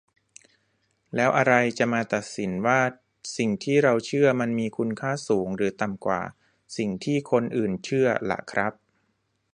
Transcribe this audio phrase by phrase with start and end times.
[1.15, 2.79] แล้วอะไรจะมาตัดสินว่า
[3.37, 6.21] สิ่งที่เราเชื่อ มันมีคุณค่าสูงหรือต่ำกว่า
[6.77, 8.73] สิ่งที่คนอื่นเชื่อ ล่ะครับ?